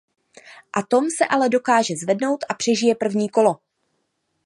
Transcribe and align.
Atom 0.73 1.05
se 1.17 1.25
ale 1.27 1.49
dokáže 1.49 1.95
zvednout 1.95 2.45
a 2.49 2.53
přežije 2.53 2.95
první 2.95 3.29
kolo. 3.29 3.59